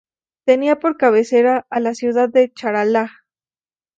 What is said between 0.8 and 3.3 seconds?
cabecera a la ciudad de Charalá.